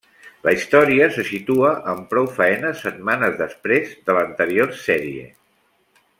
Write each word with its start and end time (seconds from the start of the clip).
La 0.45 0.51
història 0.53 1.09
se 1.17 1.25
situa 1.27 1.73
amb 1.93 2.07
prou 2.13 2.29
faenes 2.39 2.81
setmanes 2.87 3.37
després 3.43 3.93
de 4.09 4.17
l'anterior 4.19 4.75
sèrie. 4.87 5.29